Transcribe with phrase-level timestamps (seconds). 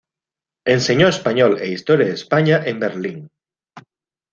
[0.75, 3.19] Enseñó español e historia de España en Berlín.